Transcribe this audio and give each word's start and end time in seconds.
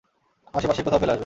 আশে 0.53 0.67
পাশেই 0.67 0.83
কোথাও 0.83 0.99
ফেলে 0.99 1.13
আসবে। 1.13 1.19